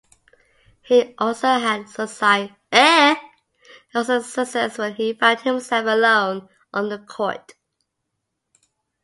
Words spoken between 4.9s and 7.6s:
he found himself alone on the court.